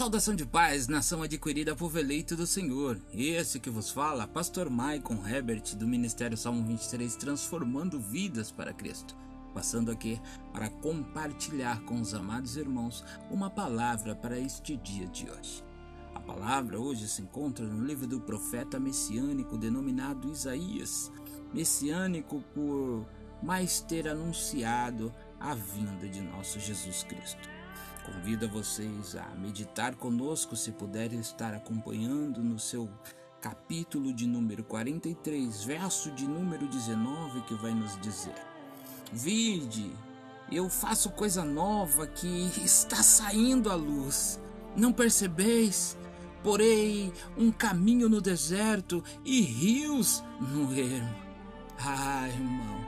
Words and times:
Saudação 0.00 0.34
de 0.34 0.46
paz, 0.46 0.88
nação 0.88 1.22
adquirida 1.22 1.76
por 1.76 1.94
eleito 1.94 2.34
do 2.34 2.46
Senhor. 2.46 2.98
Esse 3.12 3.60
que 3.60 3.68
vos 3.68 3.90
fala, 3.90 4.26
Pastor 4.26 4.70
Maicon 4.70 5.18
Herbert, 5.28 5.76
do 5.76 5.86
Ministério 5.86 6.38
Salmo 6.38 6.66
23, 6.66 7.16
transformando 7.16 8.00
vidas 8.00 8.50
para 8.50 8.72
Cristo. 8.72 9.14
Passando 9.52 9.90
aqui 9.90 10.18
para 10.54 10.70
compartilhar 10.70 11.82
com 11.82 12.00
os 12.00 12.14
amados 12.14 12.56
irmãos 12.56 13.04
uma 13.30 13.50
palavra 13.50 14.16
para 14.16 14.38
este 14.38 14.74
dia 14.78 15.06
de 15.06 15.28
hoje. 15.30 15.62
A 16.14 16.20
palavra 16.20 16.80
hoje 16.80 17.06
se 17.06 17.20
encontra 17.20 17.66
no 17.66 17.84
livro 17.84 18.06
do 18.06 18.22
profeta 18.22 18.80
messiânico 18.80 19.58
denominado 19.58 20.32
Isaías, 20.32 21.12
messiânico 21.52 22.42
por 22.54 23.06
mais 23.42 23.82
ter 23.82 24.08
anunciado 24.08 25.12
a 25.38 25.54
vinda 25.54 26.08
de 26.08 26.22
nosso 26.22 26.58
Jesus 26.58 27.02
Cristo. 27.02 27.59
Convido 28.04 28.46
a 28.46 28.48
vocês 28.48 29.14
a 29.14 29.26
meditar 29.36 29.94
conosco, 29.94 30.56
se 30.56 30.72
puderem 30.72 31.20
estar 31.20 31.54
acompanhando 31.54 32.42
no 32.42 32.58
seu 32.58 32.88
capítulo 33.40 34.12
de 34.12 34.26
número 34.26 34.64
43, 34.64 35.64
verso 35.64 36.10
de 36.12 36.26
número 36.26 36.66
19, 36.66 37.42
que 37.42 37.54
vai 37.54 37.74
nos 37.74 38.00
dizer: 38.00 38.34
Vide, 39.12 39.92
eu 40.50 40.68
faço 40.68 41.10
coisa 41.10 41.44
nova 41.44 42.06
que 42.06 42.50
está 42.64 43.02
saindo 43.02 43.70
à 43.70 43.74
luz. 43.74 44.40
Não 44.76 44.92
percebeis? 44.92 45.96
Porei 46.42 47.12
um 47.36 47.52
caminho 47.52 48.08
no 48.08 48.20
deserto 48.20 49.04
e 49.24 49.42
rios 49.42 50.24
no 50.40 50.72
ermo. 50.72 51.14
Ah, 51.78 52.28
irmão, 52.28 52.80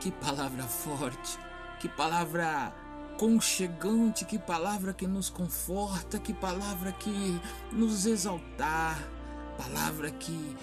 que 0.00 0.10
palavra 0.12 0.64
forte, 0.64 1.38
que 1.80 1.88
palavra 1.88 2.72
conchegante, 3.20 4.24
que 4.24 4.38
palavra 4.38 4.94
que 4.94 5.06
nos 5.06 5.28
conforta, 5.28 6.18
que 6.18 6.32
palavra 6.32 6.90
que 6.90 7.38
nos 7.70 8.06
exaltar, 8.06 8.98
palavra 9.58 10.10
que 10.10 10.56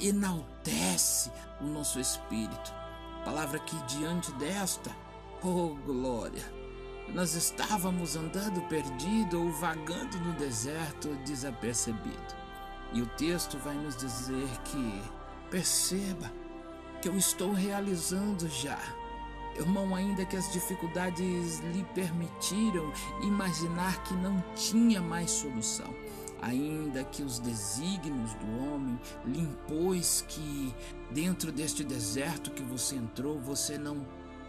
enaltece 0.00 1.30
o 1.60 1.64
nosso 1.64 2.00
espírito, 2.00 2.72
palavra 3.22 3.58
que 3.58 3.76
diante 3.82 4.32
desta, 4.36 4.90
oh 5.42 5.76
glória, 5.84 6.42
nós 7.12 7.34
estávamos 7.34 8.16
andando 8.16 8.66
perdido 8.66 9.38
ou 9.38 9.52
vagando 9.52 10.18
no 10.20 10.32
deserto 10.38 11.08
desapercebido. 11.26 12.34
E 12.94 13.02
o 13.02 13.06
texto 13.08 13.58
vai 13.58 13.74
nos 13.74 13.94
dizer 13.98 14.48
que 14.64 15.02
perceba 15.50 16.32
que 17.02 17.10
eu 17.10 17.18
estou 17.18 17.52
realizando 17.52 18.48
já 18.48 18.78
Irmão, 19.60 19.94
ainda 19.94 20.24
que 20.24 20.38
as 20.38 20.50
dificuldades 20.50 21.60
lhe 21.60 21.84
permitiram 21.94 22.90
imaginar 23.22 24.02
que 24.04 24.14
não 24.14 24.42
tinha 24.54 25.02
mais 25.02 25.30
solução, 25.30 25.94
ainda 26.40 27.04
que 27.04 27.22
os 27.22 27.38
desígnios 27.38 28.32
do 28.34 28.64
homem 28.64 28.98
lhe 29.26 29.40
impôs 29.40 30.24
que 30.26 30.74
dentro 31.10 31.52
deste 31.52 31.84
deserto 31.84 32.50
que 32.52 32.62
você 32.62 32.96
entrou, 32.96 33.38
você 33.38 33.76
não 33.76 34.06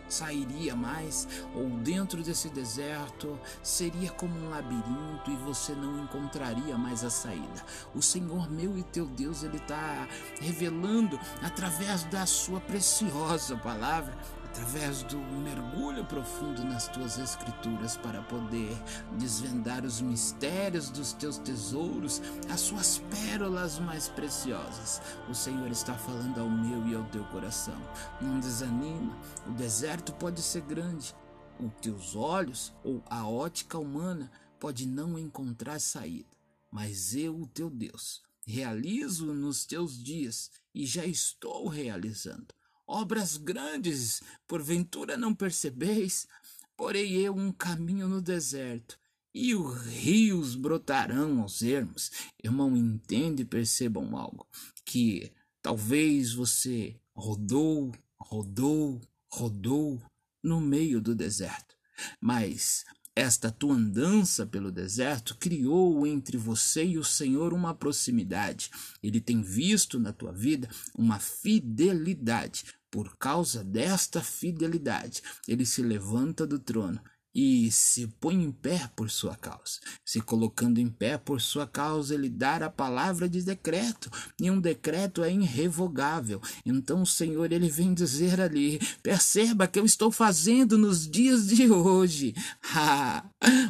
sairia 0.07 0.75
mais, 0.75 1.27
ou 1.53 1.69
dentro 1.69 2.23
desse 2.23 2.49
deserto 2.49 3.37
seria 3.61 4.11
como 4.11 4.33
um 4.33 4.49
labirinto 4.49 5.29
e 5.29 5.35
você 5.37 5.73
não 5.73 6.03
encontraria 6.03 6.77
mais 6.77 7.03
a 7.03 7.09
saída. 7.09 7.65
O 7.93 8.01
Senhor 8.01 8.49
meu 8.49 8.77
e 8.77 8.83
teu 8.83 9.05
Deus, 9.05 9.43
Ele 9.43 9.57
está 9.57 10.07
revelando 10.39 11.19
através 11.41 12.03
da 12.05 12.25
Sua 12.25 12.61
preciosa 12.61 13.57
palavra 13.57 14.17
através 14.51 15.01
do 15.03 15.17
mergulho 15.17 16.03
profundo 16.03 16.61
nas 16.65 16.89
tuas 16.89 17.17
escrituras 17.17 17.95
para 17.95 18.21
poder 18.23 18.75
desvendar 19.17 19.85
os 19.85 20.01
mistérios 20.01 20.89
dos 20.89 21.13
teus 21.13 21.37
tesouros, 21.37 22.21
as 22.49 22.59
suas 22.59 22.99
pérolas 23.09 23.79
mais 23.79 24.09
preciosas. 24.09 25.01
O 25.29 25.33
Senhor 25.33 25.71
está 25.71 25.93
falando 25.93 26.41
ao 26.41 26.49
meu 26.49 26.85
e 26.85 26.93
ao 26.93 27.05
teu 27.05 27.23
coração. 27.25 27.79
Não 28.19 28.41
desanima, 28.41 29.17
o 29.47 29.51
deserto 29.51 30.11
pode 30.13 30.41
ser 30.41 30.63
grande, 30.63 31.15
os 31.57 31.71
teus 31.81 32.13
olhos 32.13 32.73
ou 32.83 33.01
a 33.09 33.25
ótica 33.25 33.79
humana 33.79 34.29
pode 34.59 34.85
não 34.85 35.17
encontrar 35.17 35.79
saída, 35.79 36.35
mas 36.69 37.15
eu, 37.15 37.39
o 37.39 37.47
teu 37.47 37.69
Deus, 37.69 38.21
realizo 38.45 39.33
nos 39.33 39.65
teus 39.65 39.97
dias 39.97 40.51
e 40.75 40.85
já 40.85 41.05
estou 41.05 41.69
realizando 41.69 42.53
obras 42.87 43.37
grandes, 43.37 44.21
porventura 44.47 45.17
não 45.17 45.33
percebeis? 45.33 46.27
Porei 46.75 47.13
eu 47.13 47.35
um 47.35 47.51
caminho 47.51 48.07
no 48.07 48.21
deserto, 48.21 48.97
e 49.33 49.55
os 49.55 49.81
rios 49.85 50.55
brotarão 50.55 51.41
aos 51.41 51.61
ermos. 51.61 52.11
Irmão, 52.43 52.75
entende 52.75 53.43
e 53.43 53.45
percebam 53.45 54.17
algo, 54.17 54.47
que 54.83 55.31
talvez 55.61 56.33
você 56.33 56.95
rodou, 57.15 57.91
rodou, 58.19 58.99
rodou 59.31 60.01
no 60.43 60.59
meio 60.59 60.99
do 60.99 61.15
deserto, 61.15 61.75
mas 62.19 62.83
esta 63.15 63.51
tua 63.51 63.75
andança 63.75 64.45
pelo 64.45 64.71
deserto 64.71 65.35
criou 65.37 66.07
entre 66.07 66.37
você 66.37 66.85
e 66.85 66.97
o 66.97 67.03
Senhor 67.03 67.53
uma 67.53 67.73
proximidade. 67.73 68.69
Ele 69.03 69.19
tem 69.19 69.41
visto 69.41 69.99
na 69.99 70.13
tua 70.13 70.31
vida 70.31 70.69
uma 70.95 71.19
fidelidade. 71.19 72.65
Por 72.89 73.17
causa 73.17 73.63
desta 73.63 74.21
fidelidade, 74.21 75.21
ele 75.47 75.65
se 75.65 75.81
levanta 75.81 76.45
do 76.45 76.59
trono 76.59 77.01
e 77.33 77.71
se 77.71 78.07
põe 78.19 78.35
em 78.35 78.51
pé 78.51 78.89
por 78.95 79.09
sua 79.09 79.35
causa. 79.35 79.79
Se 80.05 80.19
colocando 80.21 80.79
em 80.79 80.89
pé 80.89 81.17
por 81.17 81.39
sua 81.39 81.65
causa, 81.65 82.13
ele 82.13 82.29
dá 82.29 82.57
a 82.57 82.69
palavra 82.69 83.29
de 83.29 83.41
decreto, 83.41 84.11
e 84.39 84.51
um 84.51 84.59
decreto 84.59 85.23
é 85.23 85.31
irrevogável. 85.31 86.41
Então 86.65 87.01
o 87.01 87.07
Senhor 87.07 87.51
ele 87.51 87.69
vem 87.69 87.93
dizer 87.93 88.41
ali: 88.41 88.79
perceba 89.01 89.67
que 89.67 89.79
eu 89.79 89.85
estou 89.85 90.11
fazendo 90.11 90.77
nos 90.77 91.07
dias 91.07 91.47
de 91.47 91.69
hoje. 91.71 92.33
Ah, 92.73 93.25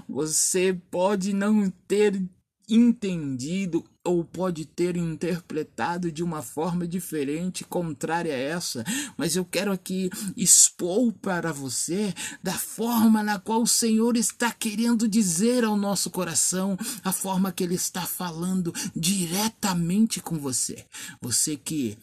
você 0.07 0.79
pode 0.91 1.33
não 1.33 1.69
ter 1.87 2.21
entendido 2.69 3.83
ou 4.03 4.23
pode 4.23 4.65
ter 4.65 4.97
interpretado 4.97 6.11
de 6.11 6.23
uma 6.23 6.41
forma 6.41 6.87
diferente, 6.87 7.63
contrária 7.63 8.33
a 8.33 8.37
essa, 8.37 8.83
mas 9.15 9.35
eu 9.35 9.45
quero 9.45 9.71
aqui 9.71 10.09
expor 10.35 11.13
para 11.13 11.51
você 11.51 12.13
da 12.41 12.53
forma 12.53 13.21
na 13.21 13.39
qual 13.39 13.61
o 13.61 13.67
Senhor 13.67 14.17
está 14.17 14.51
querendo 14.51 15.07
dizer 15.07 15.63
ao 15.63 15.77
nosso 15.77 16.09
coração, 16.09 16.77
a 17.03 17.11
forma 17.11 17.51
que 17.51 17.63
Ele 17.63 17.75
está 17.75 18.01
falando 18.01 18.73
diretamente 18.95 20.19
com 20.19 20.37
você. 20.37 20.85
Você 21.21 21.55
que 21.55 21.97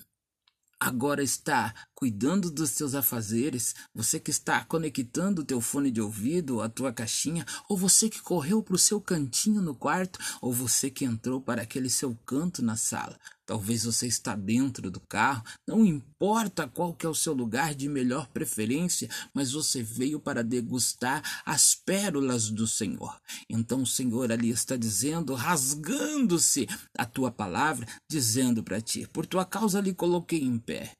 agora 0.80 1.22
está 1.22 1.74
cuidando 1.94 2.50
dos 2.50 2.70
seus 2.70 2.94
afazeres, 2.94 3.74
você 3.94 4.20
que 4.20 4.30
está 4.30 4.64
conectando 4.64 5.42
o 5.42 5.44
teu 5.44 5.60
fone 5.60 5.90
de 5.90 6.00
ouvido, 6.00 6.60
a 6.60 6.68
tua 6.68 6.92
caixinha, 6.92 7.44
ou 7.68 7.76
você 7.76 8.08
que 8.08 8.20
correu 8.20 8.62
para 8.62 8.74
o 8.74 8.78
seu 8.78 9.00
cantinho 9.00 9.60
no 9.60 9.74
quarto, 9.74 10.18
ou 10.40 10.52
você 10.52 10.90
que 10.90 11.04
entrou 11.04 11.40
para 11.40 11.62
aquele 11.62 11.90
seu 11.90 12.16
canto 12.24 12.62
na 12.62 12.76
sala. 12.76 13.18
Talvez 13.48 13.84
você 13.84 14.06
está 14.06 14.36
dentro 14.36 14.90
do 14.90 15.00
carro, 15.00 15.42
não 15.66 15.82
importa 15.82 16.68
qual 16.68 16.92
que 16.92 17.06
é 17.06 17.08
o 17.08 17.14
seu 17.14 17.32
lugar 17.32 17.74
de 17.74 17.88
melhor 17.88 18.28
preferência, 18.28 19.08
mas 19.32 19.52
você 19.52 19.82
veio 19.82 20.20
para 20.20 20.44
degustar 20.44 21.22
as 21.46 21.74
pérolas 21.74 22.50
do 22.50 22.66
Senhor. 22.66 23.18
Então 23.48 23.80
o 23.80 23.86
Senhor 23.86 24.30
ali 24.30 24.50
está 24.50 24.76
dizendo, 24.76 25.32
rasgando-se 25.32 26.66
a 26.94 27.06
tua 27.06 27.30
palavra, 27.30 27.86
dizendo 28.06 28.62
para 28.62 28.82
ti: 28.82 29.08
Por 29.10 29.24
tua 29.24 29.46
causa 29.46 29.80
lhe 29.80 29.94
coloquei 29.94 30.42
em 30.42 30.58
pé 30.58 30.92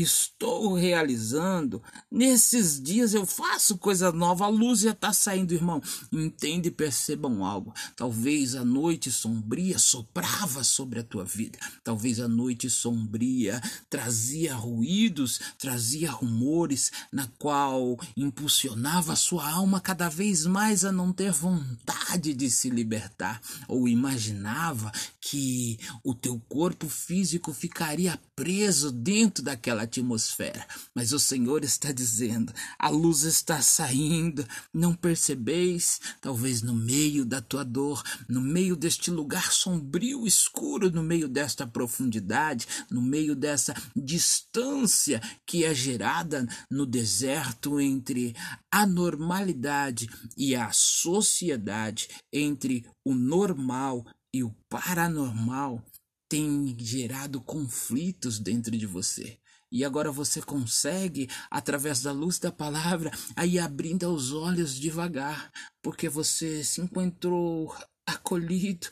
estou 0.00 0.74
realizando. 0.74 1.82
Nesses 2.10 2.82
dias 2.82 3.14
eu 3.14 3.24
faço 3.24 3.78
coisa 3.78 4.12
nova, 4.12 4.44
a 4.44 4.48
luz 4.48 4.80
já 4.80 4.90
está 4.90 5.12
saindo, 5.12 5.54
irmão. 5.54 5.80
Entende 6.12 6.68
e 6.68 6.70
percebam 6.70 7.44
algo. 7.44 7.72
Talvez 7.96 8.54
a 8.54 8.64
noite 8.64 9.10
sombria 9.10 9.78
soprava 9.78 10.62
sobre 10.62 11.00
a 11.00 11.02
tua 11.02 11.24
vida. 11.24 11.58
Talvez 11.82 12.20
a 12.20 12.28
noite 12.28 12.68
sombria 12.68 13.60
trazia 13.88 14.54
ruídos, 14.54 15.40
trazia 15.58 16.10
rumores, 16.10 16.92
na 17.10 17.26
qual 17.38 17.98
impulsionava 18.16 19.14
a 19.14 19.16
sua 19.16 19.48
alma 19.50 19.80
cada 19.80 20.08
vez 20.08 20.44
mais 20.44 20.84
a 20.84 20.92
não 20.92 21.12
ter 21.12 21.32
vontade 21.32 22.34
de 22.34 22.50
se 22.50 22.68
libertar. 22.68 23.40
Ou 23.66 23.88
imaginava 23.88 24.92
que 25.20 25.78
o 26.04 26.14
teu 26.14 26.38
corpo 26.48 26.88
físico 26.88 27.52
ficaria 27.52 28.20
preso 28.36 28.92
dentro 28.92 29.42
daquela 29.42 29.84
atmosfera, 29.84 30.66
mas 30.94 31.12
o 31.12 31.18
Senhor 31.18 31.64
está 31.64 31.90
dizendo: 31.90 32.52
a 32.78 32.90
luz 32.90 33.22
está 33.22 33.62
saindo, 33.62 34.46
não 34.72 34.94
percebeis? 34.94 35.98
Talvez 36.20 36.60
no 36.60 36.74
meio 36.74 37.24
da 37.24 37.40
tua 37.40 37.64
dor, 37.64 38.02
no 38.28 38.42
meio 38.42 38.76
deste 38.76 39.10
lugar 39.10 39.50
sombrio, 39.50 40.26
escuro, 40.26 40.90
no 40.90 41.02
meio 41.02 41.26
desta 41.28 41.66
profundidade, 41.66 42.66
no 42.90 43.00
meio 43.00 43.34
dessa 43.34 43.74
distância 43.96 45.22
que 45.46 45.64
é 45.64 45.74
gerada 45.74 46.46
no 46.70 46.84
deserto 46.84 47.80
entre 47.80 48.36
a 48.70 48.84
normalidade 48.84 50.10
e 50.36 50.54
a 50.54 50.70
sociedade, 50.72 52.08
entre 52.30 52.84
o 53.02 53.14
normal 53.14 54.04
e 54.34 54.44
o 54.44 54.54
paranormal 54.68 55.82
tem 56.28 56.76
gerado 56.78 57.40
conflitos 57.40 58.38
dentro 58.38 58.76
de 58.76 58.86
você. 58.86 59.38
E 59.70 59.84
agora 59.84 60.12
você 60.12 60.40
consegue, 60.40 61.28
através 61.50 62.00
da 62.00 62.12
luz 62.12 62.38
da 62.38 62.52
palavra, 62.52 63.10
aí 63.34 63.58
abrindo 63.58 64.08
os 64.12 64.32
olhos 64.32 64.74
devagar, 64.74 65.50
porque 65.82 66.08
você 66.08 66.62
se 66.62 66.80
encontrou 66.80 67.76
acolhido, 68.06 68.88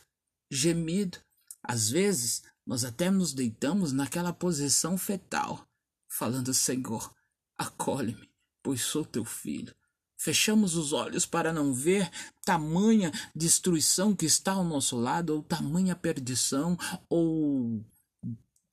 gemido. 0.51 1.19
Às 1.63 1.89
vezes, 1.89 2.43
nós 2.67 2.85
até 2.85 3.11
nos 3.11 3.33
deitamos 3.33 3.93
naquela 3.93 4.33
posição 4.33 4.99
fetal, 4.99 5.67
falando: 6.09 6.53
Senhor, 6.53 7.15
acolhe-me, 7.57 8.29
pois 8.63 8.83
sou 8.83 9.05
teu 9.05 9.25
filho. 9.25 9.75
Fechamos 10.25 10.75
os 10.75 10.95
olhos 10.95 11.27
para 11.27 11.53
não 11.53 11.75
ver 11.75 12.11
tamanha 12.47 13.13
destruição 13.37 14.17
que 14.17 14.25
está 14.25 14.53
ao 14.53 14.65
nosso 14.65 14.97
lado, 14.97 15.35
ou 15.35 15.43
tamanha 15.43 15.95
perdição, 15.95 16.79
ou 17.11 17.85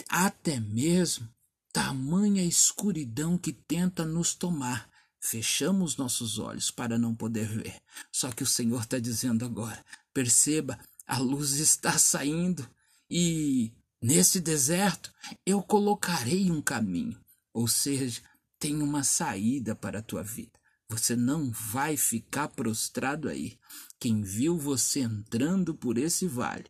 até 0.08 0.62
mesmo 0.62 1.28
tamanha 1.74 2.42
escuridão 2.42 3.38
que 3.38 3.52
tenta 3.52 4.06
nos 4.06 4.34
tomar. 4.34 4.90
Fechamos 5.20 5.98
nossos 5.98 6.40
olhos 6.40 6.72
para 6.72 6.98
não 6.98 7.14
poder 7.14 7.50
ver. 7.50 7.82
Só 8.14 8.32
que 8.32 8.44
o 8.44 8.48
Senhor 8.48 8.84
está 8.84 8.98
dizendo 8.98 9.44
agora: 9.44 9.84
perceba, 10.14 10.80
a 11.06 11.18
luz 11.18 11.56
está 11.56 11.98
saindo 11.98 12.66
e 13.10 13.74
nesse 14.02 14.40
deserto 14.40 15.14
eu 15.46 15.62
colocarei 15.62 16.50
um 16.50 16.62
caminho, 16.62 17.20
ou 17.54 17.68
seja, 17.68 18.22
tem 18.58 18.82
uma 18.82 19.04
saída 19.04 19.76
para 19.76 20.00
a 20.00 20.02
tua 20.02 20.24
vida. 20.24 20.61
Você 20.92 21.16
não 21.16 21.50
vai 21.50 21.96
ficar 21.96 22.50
prostrado 22.50 23.30
aí. 23.30 23.58
Quem 23.98 24.22
viu 24.22 24.58
você 24.58 25.00
entrando 25.00 25.74
por 25.74 25.98
esse 25.98 26.28
vale 26.28 26.66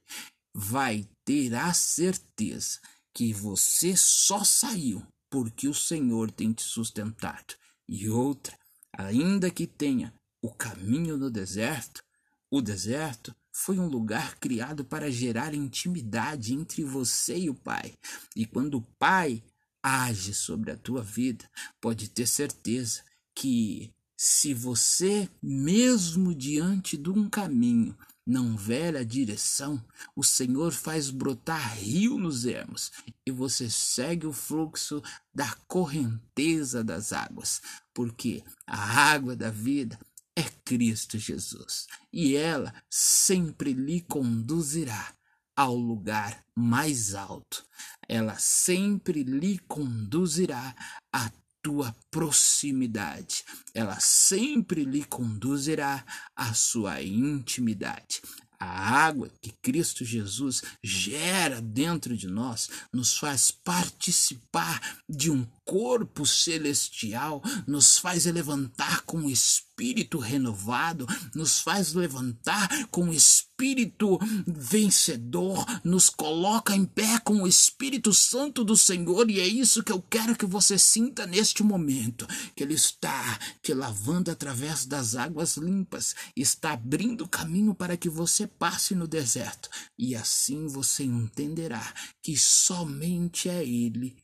vai 0.53 1.09
ter 1.25 1.55
a 1.55 1.73
certeza 1.73 2.79
que 3.15 3.33
você 3.33 3.97
só 3.97 4.43
saiu 4.43 5.03
porque 5.27 5.67
o 5.67 5.73
Senhor 5.73 6.29
tem 6.29 6.53
te 6.53 6.61
sustentado. 6.61 7.55
E 7.89 8.09
outra, 8.09 8.55
ainda 8.93 9.49
que 9.49 9.65
tenha 9.65 10.13
o 10.39 10.53
caminho 10.53 11.17
no 11.17 11.31
deserto, 11.31 12.03
o 12.51 12.61
deserto 12.61 13.35
foi 13.51 13.79
um 13.79 13.87
lugar 13.87 14.35
criado 14.35 14.85
para 14.85 15.09
gerar 15.09 15.55
intimidade 15.55 16.53
entre 16.53 16.83
você 16.83 17.39
e 17.39 17.49
o 17.49 17.55
Pai. 17.55 17.95
E 18.35 18.45
quando 18.45 18.75
o 18.77 18.87
Pai 18.99 19.43
age 19.81 20.31
sobre 20.31 20.69
a 20.69 20.77
tua 20.77 21.01
vida, 21.01 21.49
pode 21.81 22.07
ter 22.07 22.27
certeza 22.27 23.01
que 23.33 23.91
se 24.23 24.53
você, 24.53 25.27
mesmo 25.41 26.35
diante 26.35 26.95
de 26.95 27.09
um 27.09 27.27
caminho, 27.27 27.97
não 28.23 28.55
ver 28.55 28.95
a 28.95 29.03
direção, 29.03 29.83
o 30.15 30.23
Senhor 30.23 30.71
faz 30.71 31.09
brotar 31.09 31.75
rio 31.79 32.19
nos 32.19 32.45
ermos 32.45 32.91
e 33.25 33.31
você 33.31 33.67
segue 33.67 34.27
o 34.27 34.31
fluxo 34.31 35.01
da 35.33 35.51
correnteza 35.67 36.83
das 36.83 37.11
águas, 37.11 37.63
porque 37.95 38.43
a 38.67 38.77
água 39.11 39.35
da 39.35 39.49
vida 39.49 39.99
é 40.35 40.43
Cristo 40.63 41.17
Jesus 41.17 41.87
e 42.13 42.35
ela 42.35 42.75
sempre 42.91 43.73
lhe 43.73 44.01
conduzirá 44.01 45.15
ao 45.55 45.75
lugar 45.75 46.45
mais 46.55 47.15
alto. 47.15 47.65
Ela 48.07 48.37
sempre 48.37 49.23
lhe 49.23 49.57
conduzirá 49.67 50.75
a 51.11 51.31
tua 51.61 51.95
proximidade. 52.09 53.43
Ela 53.73 53.99
sempre 53.99 54.83
lhe 54.83 55.03
conduzirá 55.03 56.05
à 56.35 56.53
sua 56.53 57.01
intimidade. 57.01 58.21
A 58.61 59.05
água 59.05 59.27
que 59.41 59.51
Cristo 59.51 60.05
Jesus 60.05 60.61
gera 60.83 61.59
dentro 61.59 62.15
de 62.15 62.27
nós 62.27 62.69
nos 62.93 63.17
faz 63.17 63.49
participar 63.49 64.99
de 65.09 65.31
um 65.31 65.47
corpo 65.65 66.27
celestial, 66.27 67.41
nos 67.65 67.97
faz 67.97 68.25
levantar 68.25 69.01
com 69.01 69.21
o 69.21 69.31
espírito 69.31 70.19
renovado, 70.19 71.07
nos 71.33 71.59
faz 71.59 71.93
levantar 71.93 72.69
com 72.91 73.09
o 73.09 73.13
espírito 73.61 74.19
vencedor, 74.47 75.63
nos 75.83 76.09
coloca 76.09 76.75
em 76.75 76.83
pé 76.83 77.19
com 77.19 77.43
o 77.43 77.47
Espírito 77.47 78.11
Santo 78.11 78.63
do 78.63 78.75
Senhor, 78.75 79.29
e 79.29 79.39
é 79.39 79.45
isso 79.45 79.83
que 79.83 79.91
eu 79.91 80.01
quero 80.01 80.35
que 80.35 80.47
você 80.47 80.79
sinta 80.79 81.27
neste 81.27 81.61
momento, 81.61 82.25
que 82.55 82.63
ele 82.63 82.73
está 82.73 83.39
te 83.61 83.71
lavando 83.71 84.31
através 84.31 84.87
das 84.87 85.15
águas 85.15 85.57
limpas, 85.57 86.15
está 86.35 86.73
abrindo 86.73 87.27
caminho 87.27 87.75
para 87.75 87.95
que 87.95 88.09
você 88.09 88.47
passe 88.47 88.95
no 88.95 89.07
deserto, 89.07 89.69
e 89.95 90.15
assim 90.15 90.65
você 90.65 91.03
entenderá 91.03 91.93
que 92.19 92.35
somente 92.35 93.47
é 93.47 93.63
ele 93.63 94.17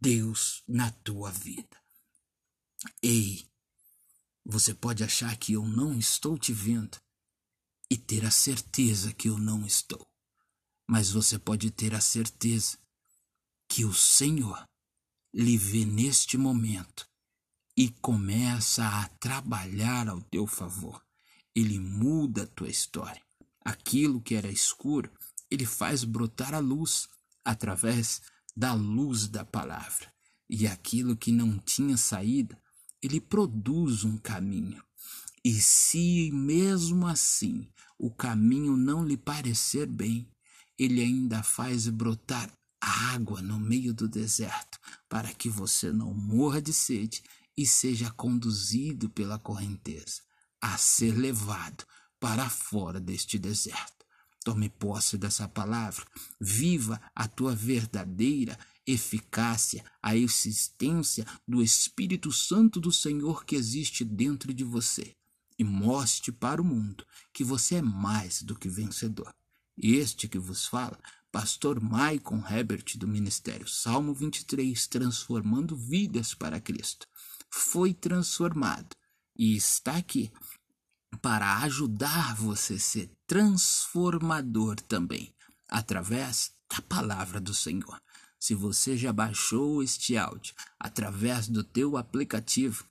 Deus 0.00 0.62
na 0.68 0.92
tua 0.92 1.32
vida. 1.32 1.76
Ei, 3.02 3.44
você 4.44 4.72
pode 4.72 5.02
achar 5.02 5.36
que 5.36 5.54
eu 5.54 5.66
não 5.66 5.98
estou 5.98 6.38
te 6.38 6.52
vendo 6.52 6.98
e 7.90 7.96
ter 7.96 8.24
a 8.24 8.30
certeza 8.30 9.12
que 9.12 9.28
eu 9.28 9.38
não 9.38 9.64
estou, 9.64 10.06
mas 10.88 11.10
você 11.10 11.38
pode 11.38 11.70
ter 11.70 11.94
a 11.94 12.00
certeza 12.00 12.78
que 13.68 13.84
o 13.84 13.92
Senhor 13.92 14.68
lhe 15.32 15.56
vê 15.56 15.84
neste 15.84 16.36
momento 16.36 17.08
e 17.76 17.90
começa 17.90 18.86
a 18.88 19.08
trabalhar 19.20 20.08
ao 20.08 20.20
teu 20.22 20.46
favor. 20.46 21.04
Ele 21.54 21.78
muda 21.78 22.44
a 22.44 22.46
tua 22.46 22.68
história. 22.68 23.20
Aquilo 23.64 24.20
que 24.20 24.34
era 24.34 24.50
escuro, 24.50 25.10
ele 25.50 25.66
faz 25.66 26.04
brotar 26.04 26.54
a 26.54 26.58
luz 26.58 27.08
através 27.44 28.22
da 28.56 28.72
luz 28.72 29.28
da 29.28 29.44
palavra. 29.44 30.12
E 30.48 30.66
aquilo 30.66 31.16
que 31.16 31.32
não 31.32 31.58
tinha 31.58 31.96
saída, 31.96 32.58
ele 33.02 33.20
produz 33.20 34.04
um 34.04 34.16
caminho. 34.16 34.82
E 35.48 35.60
se 35.60 36.28
mesmo 36.32 37.06
assim 37.06 37.68
o 37.96 38.10
caminho 38.10 38.76
não 38.76 39.04
lhe 39.04 39.16
parecer 39.16 39.86
bem, 39.86 40.28
ele 40.76 41.00
ainda 41.00 41.40
faz 41.40 41.88
brotar 41.88 42.50
água 42.80 43.40
no 43.40 43.56
meio 43.56 43.94
do 43.94 44.08
deserto, 44.08 44.80
para 45.08 45.32
que 45.32 45.48
você 45.48 45.92
não 45.92 46.12
morra 46.12 46.60
de 46.60 46.72
sede 46.72 47.22
e 47.56 47.64
seja 47.64 48.10
conduzido 48.10 49.08
pela 49.08 49.38
correnteza 49.38 50.20
a 50.60 50.76
ser 50.76 51.16
levado 51.16 51.84
para 52.18 52.50
fora 52.50 52.98
deste 52.98 53.38
deserto. 53.38 54.04
Tome 54.42 54.68
posse 54.68 55.16
dessa 55.16 55.46
palavra. 55.46 56.04
Viva 56.40 57.00
a 57.14 57.28
tua 57.28 57.54
verdadeira 57.54 58.58
eficácia, 58.84 59.84
a 60.02 60.16
existência 60.16 61.24
do 61.46 61.62
Espírito 61.62 62.32
Santo 62.32 62.80
do 62.80 62.90
Senhor 62.90 63.44
que 63.44 63.54
existe 63.54 64.04
dentro 64.04 64.52
de 64.52 64.64
você. 64.64 65.14
E 65.58 65.64
mostre 65.64 66.32
para 66.32 66.60
o 66.60 66.64
mundo 66.64 67.06
que 67.32 67.42
você 67.42 67.76
é 67.76 67.82
mais 67.82 68.42
do 68.42 68.54
que 68.54 68.68
vencedor. 68.68 69.34
Este 69.76 70.28
que 70.28 70.38
vos 70.38 70.66
fala, 70.66 70.98
pastor 71.30 71.80
Maicon 71.80 72.42
Herbert 72.48 72.96
do 72.96 73.06
Ministério 73.06 73.68
Salmo 73.68 74.14
23, 74.14 74.86
transformando 74.86 75.76
vidas 75.76 76.34
para 76.34 76.60
Cristo. 76.60 77.06
Foi 77.50 77.92
transformado 77.92 78.96
e 79.36 79.54
está 79.54 79.96
aqui 79.96 80.32
para 81.20 81.58
ajudar 81.58 82.34
você 82.36 82.74
a 82.74 82.78
ser 82.78 83.10
transformador 83.26 84.76
também, 84.80 85.34
através 85.68 86.52
da 86.70 86.80
palavra 86.82 87.40
do 87.40 87.54
Senhor. 87.54 88.00
Se 88.38 88.54
você 88.54 88.96
já 88.96 89.12
baixou 89.12 89.82
este 89.82 90.16
áudio 90.16 90.54
através 90.78 91.48
do 91.48 91.64
teu 91.64 91.96
aplicativo, 91.96 92.84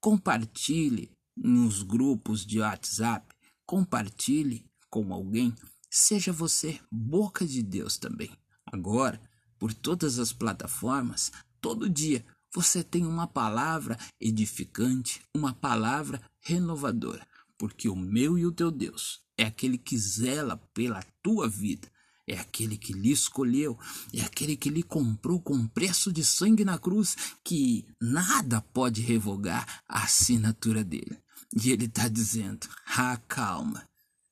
compartilhe 0.00 1.10
nos 1.36 1.82
grupos 1.82 2.44
de 2.44 2.60
WhatsApp, 2.60 3.34
compartilhe 3.66 4.66
com 4.88 5.12
alguém, 5.14 5.54
seja 5.88 6.32
você 6.32 6.80
boca 6.90 7.46
de 7.46 7.62
Deus 7.62 7.96
também. 7.96 8.30
Agora, 8.66 9.20
por 9.58 9.72
todas 9.72 10.18
as 10.18 10.32
plataformas, 10.32 11.30
todo 11.60 11.88
dia 11.88 12.24
você 12.52 12.82
tem 12.82 13.06
uma 13.06 13.26
palavra 13.26 13.96
edificante, 14.20 15.22
uma 15.34 15.54
palavra 15.54 16.20
renovadora, 16.40 17.26
porque 17.56 17.88
o 17.88 17.94
meu 17.94 18.36
e 18.36 18.44
o 18.44 18.52
teu 18.52 18.70
Deus 18.70 19.20
é 19.38 19.44
aquele 19.44 19.78
que 19.78 19.96
zela 19.96 20.56
pela 20.74 21.02
tua 21.22 21.48
vida, 21.48 21.88
é 22.26 22.38
aquele 22.38 22.76
que 22.76 22.92
lhe 22.92 23.10
escolheu, 23.10 23.78
é 24.14 24.22
aquele 24.22 24.56
que 24.56 24.70
lhe 24.70 24.82
comprou 24.82 25.40
com 25.40 25.66
preço 25.66 26.12
de 26.12 26.24
sangue 26.24 26.64
na 26.64 26.78
cruz, 26.78 27.16
que 27.44 27.86
nada 28.00 28.60
pode 28.60 29.00
revogar 29.02 29.82
a 29.88 30.04
assinatura 30.04 30.84
dele. 30.84 31.18
E 31.60 31.70
ele 31.70 31.86
está 31.86 32.08
dizendo: 32.08 32.68
ah, 32.96 33.16
calma, 33.28 33.88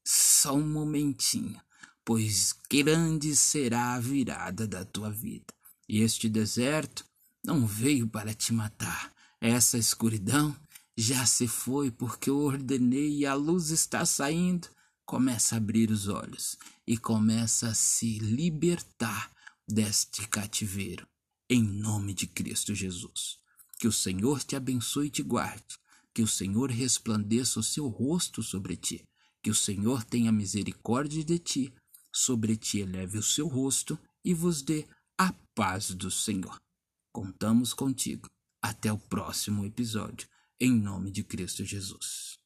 só 0.06 0.54
um 0.54 0.68
momentinho, 0.68 1.60
pois 2.04 2.54
grande 2.70 3.34
será 3.34 3.94
a 3.94 4.00
virada 4.00 4.66
da 4.66 4.84
tua 4.84 5.10
vida. 5.10 5.46
E 5.88 6.00
este 6.00 6.28
deserto 6.28 7.04
não 7.44 7.66
veio 7.66 8.06
para 8.06 8.34
te 8.34 8.52
matar, 8.52 9.12
essa 9.40 9.78
escuridão 9.78 10.54
já 10.96 11.24
se 11.24 11.46
foi 11.46 11.92
porque 11.92 12.28
eu 12.28 12.38
ordenei 12.38 13.18
e 13.18 13.26
a 13.26 13.32
luz 13.32 13.70
está 13.70 14.04
saindo 14.04 14.68
começa 15.08 15.54
a 15.54 15.58
abrir 15.58 15.90
os 15.90 16.06
olhos 16.06 16.58
e 16.86 16.98
começa 16.98 17.68
a 17.68 17.74
se 17.74 18.18
libertar 18.18 19.32
deste 19.66 20.28
cativeiro, 20.28 21.08
em 21.48 21.62
nome 21.62 22.12
de 22.12 22.26
Cristo 22.26 22.74
Jesus. 22.74 23.38
Que 23.78 23.88
o 23.88 23.92
Senhor 23.92 24.44
te 24.44 24.54
abençoe 24.54 25.06
e 25.06 25.10
te 25.10 25.22
guarde, 25.22 25.78
que 26.12 26.20
o 26.20 26.28
Senhor 26.28 26.70
resplandeça 26.70 27.58
o 27.58 27.62
seu 27.62 27.88
rosto 27.88 28.42
sobre 28.42 28.76
ti, 28.76 29.02
que 29.42 29.48
o 29.48 29.54
Senhor 29.54 30.04
tenha 30.04 30.30
misericórdia 30.30 31.24
de 31.24 31.38
ti, 31.38 31.72
sobre 32.12 32.54
ti 32.54 32.80
eleve 32.80 33.16
o 33.16 33.22
seu 33.22 33.48
rosto 33.48 33.98
e 34.22 34.34
vos 34.34 34.60
dê 34.60 34.86
a 35.16 35.32
paz 35.54 35.90
do 35.90 36.10
Senhor. 36.10 36.60
Contamos 37.10 37.72
contigo. 37.72 38.28
Até 38.60 38.92
o 38.92 38.98
próximo 38.98 39.64
episódio, 39.64 40.28
em 40.60 40.70
nome 40.70 41.10
de 41.10 41.24
Cristo 41.24 41.64
Jesus. 41.64 42.37